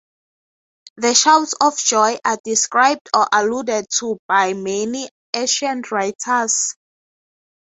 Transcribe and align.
The 0.97 1.13
shouts 1.13 1.53
of 1.61 1.77
joy 1.77 2.17
are 2.25 2.39
described 2.43 3.07
or 3.13 3.27
alluded 3.31 3.85
to 3.99 4.17
by 4.27 4.53
many 4.53 5.11
ancient 5.31 5.91
writers. 5.91 6.75